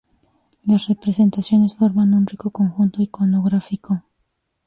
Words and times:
Las 0.63 0.87
representaciones 0.87 1.75
forman 1.75 2.15
un 2.15 2.25
rico 2.25 2.49
conjunto 2.49 3.03
iconográfico. 3.03 4.03